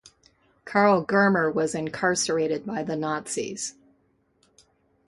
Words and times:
Karl 0.65 1.05
Germer 1.05 1.53
was 1.53 1.75
incarcerated 1.75 2.65
by 2.65 2.81
the 2.81 2.95
Nazis. 2.95 3.75